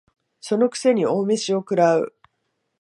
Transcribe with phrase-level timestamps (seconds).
[0.39, 2.15] その癖に大飯を食う